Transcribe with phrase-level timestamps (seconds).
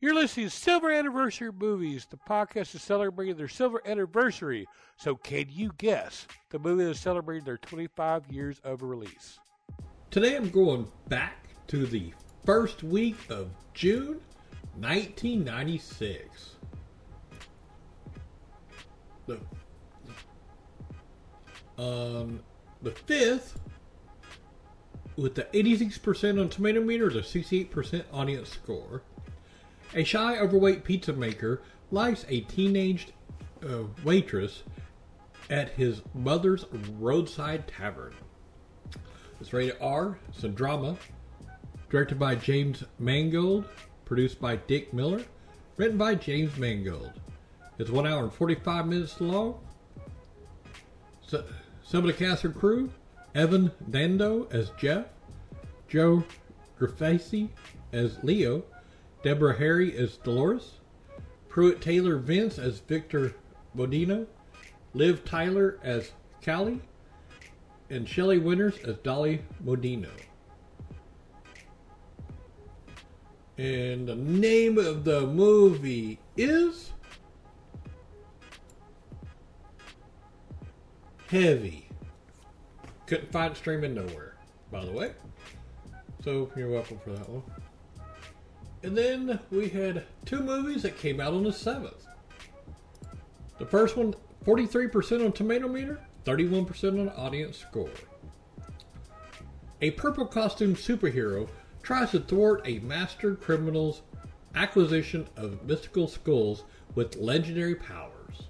[0.00, 2.06] You're listening to Silver Anniversary Movies.
[2.08, 4.68] The podcast is celebrating their silver anniversary.
[4.96, 9.40] So, can you guess the movie that's celebrating their 25 years of release?
[10.12, 12.12] Today I'm going back to the
[12.46, 14.20] first week of June
[14.76, 16.54] 1996.
[19.26, 19.40] The
[21.76, 22.38] um
[22.82, 23.58] the fifth
[25.16, 29.02] with the 86% on tomato meter, the 68% audience score.
[29.94, 33.08] A shy, overweight pizza maker likes a teenage
[33.62, 34.62] uh, waitress
[35.50, 36.66] at his mother's
[36.98, 38.14] roadside tavern.
[39.40, 40.18] It's rated R.
[40.28, 40.96] It's a drama.
[41.88, 43.64] Directed by James Mangold.
[44.04, 45.22] Produced by Dick Miller.
[45.76, 47.12] Written by James Mangold.
[47.78, 49.58] It's one hour and 45 minutes long.
[51.22, 51.44] So,
[51.84, 52.90] some of the cast and crew
[53.34, 55.06] Evan Dando as Jeff.
[55.88, 56.24] Joe
[56.78, 57.48] Grifasi
[57.92, 58.64] as Leo.
[59.22, 60.72] Deborah Harry as Dolores.
[61.48, 63.34] Pruitt Taylor Vince as Victor
[63.76, 64.26] Modino.
[64.94, 66.12] Liv Tyler as
[66.44, 66.80] Callie
[67.90, 70.10] and Shelley Winters as Dolly Modino.
[73.56, 76.92] And the name of the movie is
[81.28, 81.88] Heavy.
[83.06, 84.36] Couldn't find streaming nowhere,
[84.72, 85.12] by the way.
[86.24, 87.42] So you're welcome for that one.
[88.82, 92.06] And then we had two movies that came out on the 7th.
[93.58, 97.90] The first one, 43% on tomato meter, 31% on audience score.
[99.80, 101.48] A purple costumed superhero
[101.82, 104.02] tries to thwart a master criminal's
[104.54, 108.48] acquisition of mystical skulls with legendary powers.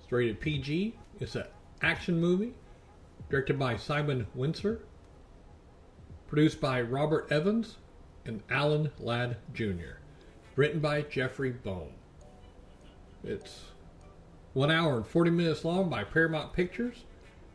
[0.00, 0.96] It's rated PG.
[1.20, 1.44] It's an
[1.82, 2.54] action movie
[3.28, 4.80] directed by Simon Wincer,
[6.26, 7.76] produced by Robert Evans
[8.24, 9.98] and Alan Ladd Jr.,
[10.56, 11.92] written by Jeffrey Boam.
[13.24, 13.62] It's
[14.52, 17.04] one hour and 40 minutes long by Paramount Pictures,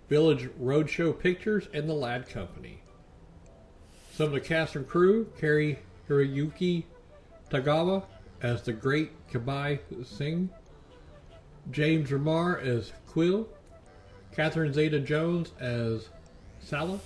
[0.09, 2.81] Village Roadshow Pictures, and the Ladd Company.
[4.13, 6.83] Some of the cast and crew Cary Hiroyuki
[7.51, 8.03] Tagawa
[8.41, 10.49] as the Great Kabai Singh,
[11.71, 13.47] James Remar as Quill,
[14.31, 16.09] Catherine Zeta Jones as
[16.61, 16.99] Salah,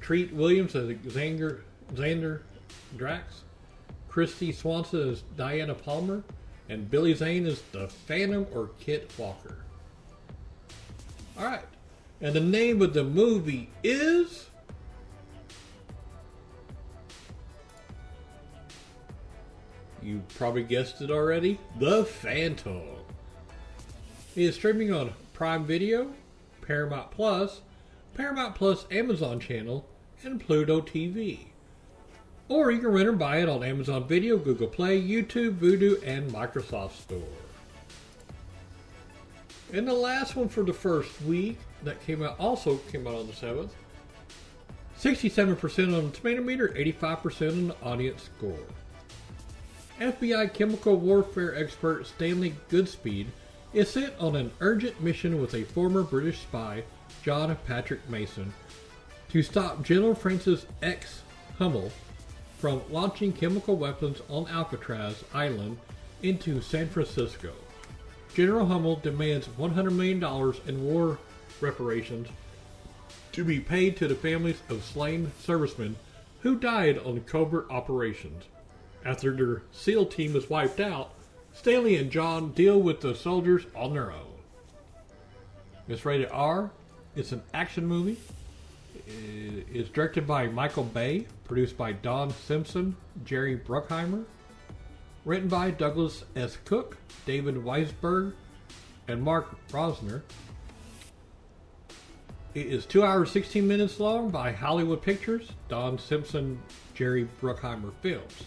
[0.00, 1.60] Treat Williams as Xander,
[1.94, 2.40] Xander
[2.96, 3.42] Drax,
[4.10, 6.22] Kristy Swanson as Diana Palmer,
[6.68, 9.58] and Billy Zane as the Phantom or Kit Walker.
[11.38, 11.64] All right,
[12.20, 14.46] and the name of the movie is.
[20.02, 21.58] You probably guessed it already.
[21.78, 22.82] The Phantom.
[24.34, 26.12] It is streaming on Prime Video,
[26.62, 27.60] Paramount Plus,
[28.14, 29.86] Paramount Plus Amazon channel,
[30.22, 31.49] and Pluto TV.
[32.50, 36.28] Or you can rent or buy it on Amazon Video, Google Play, YouTube, Vudu, and
[36.32, 37.22] Microsoft Store.
[39.72, 43.28] And the last one for the first week that came out also came out on
[43.28, 43.70] the 7th.
[44.98, 48.58] 67% on the tomato meter, 85% on the audience score.
[50.00, 53.26] FBI chemical warfare expert Stanley Goodspeed
[53.72, 56.82] is sent on an urgent mission with a former British spy,
[57.22, 58.52] John Patrick Mason,
[59.28, 61.22] to stop General Francis X.
[61.56, 61.92] Hummel
[62.60, 65.78] from launching chemical weapons on Alcatraz Island
[66.22, 67.52] into San Francisco.
[68.34, 70.22] General Hummel demands $100 million
[70.68, 71.18] in war
[71.62, 72.28] reparations
[73.32, 75.96] to be paid to the families of slain servicemen
[76.42, 78.44] who died on covert operations.
[79.04, 81.12] After their SEAL team is wiped out,
[81.54, 84.26] Stanley and John deal with the soldiers on their own.
[85.88, 86.70] It's rated R.
[87.16, 88.18] It's an action movie.
[89.06, 94.24] It's directed by Michael Bay, produced by Don Simpson, Jerry Bruckheimer,
[95.24, 96.58] written by Douglas S.
[96.64, 96.96] Cook,
[97.26, 98.34] David Weisberg,
[99.08, 100.22] and Mark Rosner.
[102.54, 106.60] It is 2 hours 16 minutes long by Hollywood Pictures, Don Simpson,
[106.94, 108.44] Jerry Bruckheimer Films.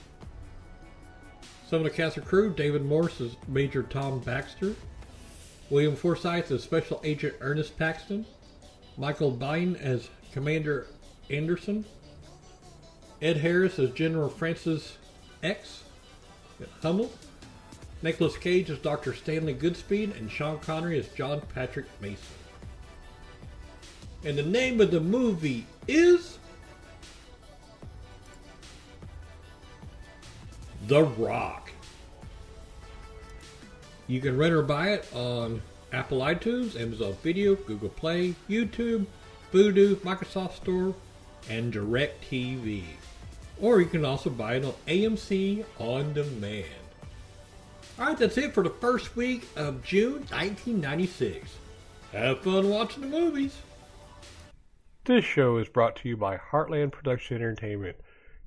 [1.67, 4.75] Some of the cast and crew David Morse as Major Tom Baxter,
[5.69, 8.25] William Forsythe as Special Agent Ernest Paxton,
[8.97, 10.87] Michael Biehn as Commander
[11.29, 11.85] Anderson,
[13.21, 14.97] Ed Harris as General Francis
[15.41, 15.83] X.
[16.81, 17.11] Hummel,
[18.01, 19.13] Nicolas Cage as Dr.
[19.13, 22.17] Stanley Goodspeed, and Sean Connery as John Patrick Mason.
[24.25, 26.37] And the name of the movie is
[30.87, 31.71] The Rock.
[34.07, 35.61] You can rent or buy it on
[35.93, 39.05] Apple iTunes, Amazon Video, Google Play, YouTube,
[39.53, 40.95] Vudu, Microsoft Store,
[41.49, 42.83] and DirecTV.
[43.61, 46.65] or you can also buy it on AMC On Demand.
[47.99, 51.55] Alright, that's it for the first week of June 1996.
[52.11, 53.55] Have fun watching the movies.
[55.05, 57.97] This show is brought to you by Heartland Production Entertainment.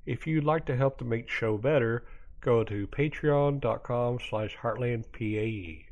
[0.05, 2.05] If you'd like to help to make the show better,
[2.41, 5.86] go to patreon.com slash heartlandpae.